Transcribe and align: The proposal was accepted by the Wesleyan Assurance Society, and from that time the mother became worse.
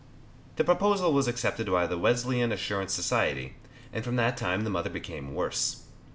The 0.55 0.63
proposal 0.63 1.13
was 1.13 1.27
accepted 1.27 1.67
by 1.67 1.85
the 1.85 1.95
Wesleyan 1.95 2.51
Assurance 2.51 2.91
Society, 2.91 3.53
and 3.93 4.03
from 4.03 4.15
that 4.15 4.35
time 4.35 4.63
the 4.63 4.71
mother 4.71 4.89
became 4.89 5.35
worse. 5.35 5.83